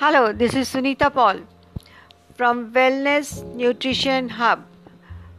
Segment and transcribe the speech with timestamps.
[0.00, 1.40] Hello, this is Sunita Paul
[2.34, 4.64] from Wellness Nutrition Hub.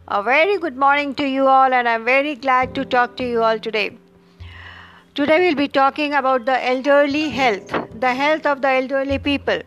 [0.08, 3.42] A very good morning to you all, and I'm very glad to talk to you
[3.42, 3.98] all today.
[5.16, 9.64] Today, we'll be talking about the elderly health, the health of the elderly people.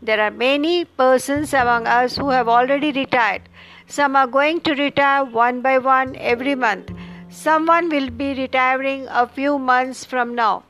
[0.00, 3.42] There are many persons among us who have already retired.
[3.86, 6.90] Some are going to retire one by one every month.
[7.28, 10.62] Someone will be retiring a few months from now.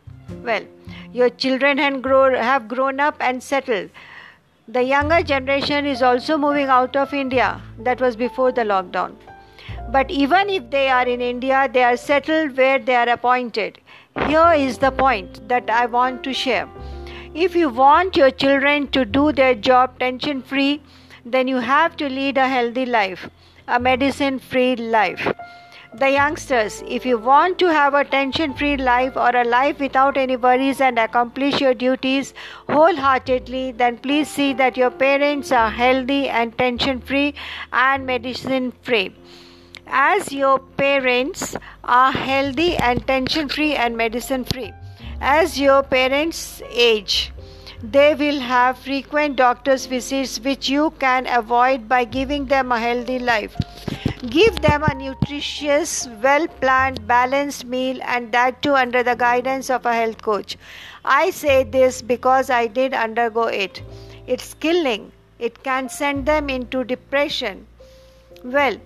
[0.43, 0.67] Well,
[1.17, 3.89] your children have grown, up and settled.
[4.69, 7.63] The younger generation is also moving out of India.
[7.79, 9.15] That was before the lockdown.
[9.91, 13.79] But even if they are in India, they are settled where they are appointed.
[14.27, 16.69] Here is the point that I want to share.
[17.35, 20.83] If you want your children to do their job tension free,
[21.25, 23.29] then you have to lead a healthy life,
[23.69, 25.33] a medicine free life
[25.99, 30.17] the youngsters, if you want to have a tension free life or a life without
[30.17, 32.35] any worries and accomplish your duties
[32.69, 37.35] wholeheartedly, then please see that your parents are healthy and tension free
[37.73, 39.15] and medicine free.
[39.87, 44.73] As your parents are healthy and tension free and medicine free,
[45.21, 47.33] as your parents age,
[47.83, 53.19] they will have frequent doctor's visits which you can avoid by giving them a healthy
[53.19, 53.57] life.
[54.25, 59.85] Give them a nutritious, well planned, balanced meal, and that too under the guidance of
[59.85, 60.57] a health coach.
[61.05, 63.83] I say this because I did undergo it.
[64.27, 67.67] It's killing, it can send them into depression.
[68.43, 68.79] Well,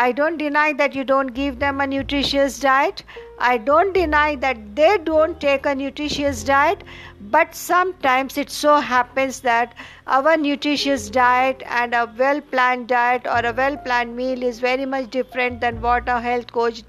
[0.00, 3.02] I don't deny that you don't give them a nutritious diet.
[3.38, 6.82] I don't deny that they don't take a nutritious diet,
[7.18, 9.72] but sometimes it so happens that
[10.06, 14.84] our nutritious diet and a well planned diet or a well planned meal is very
[14.84, 16.82] much different than what a health coach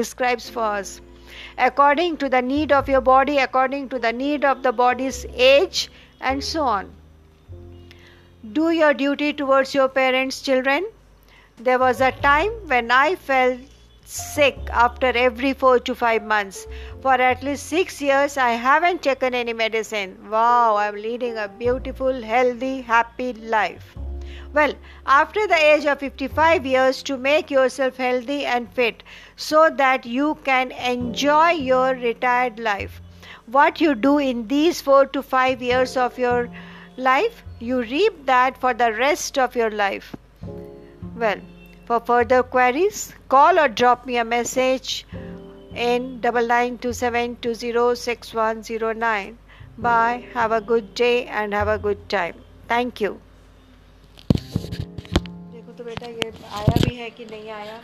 [0.00, 1.02] describes for us.
[1.58, 5.90] According to the need of your body, according to the need of the body's age,
[6.22, 6.90] and so on.
[8.54, 10.92] Do your duty towards your parents, children
[11.58, 13.60] there was a time when I felt
[14.04, 16.66] sick after every four to five months.
[17.00, 20.16] For at least six years, I haven't taken any medicine.
[20.30, 23.96] Wow, I'm leading a beautiful, healthy, happy life.
[24.52, 24.74] Well,
[25.06, 29.02] after the age of 55 years, to make yourself healthy and fit
[29.36, 33.00] so that you can enjoy your retired life.
[33.46, 36.50] What you do in these four to five years of your
[36.96, 40.14] life, you reap that for the rest of your life.
[41.21, 41.39] Well,
[41.85, 45.05] for further queries, call or drop me a message
[45.75, 49.37] in double nine two seven two zero six one zero nine.
[49.77, 50.25] Bye.
[50.33, 52.35] Have a good day and have a good time.
[52.67, 53.19] Thank you.
[55.53, 57.81] देखो तो बेटा ये आया भी है कि नहीं आया